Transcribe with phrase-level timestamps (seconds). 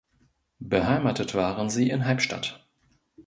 [0.63, 2.67] Beheimatet waren sie in Halbstadt.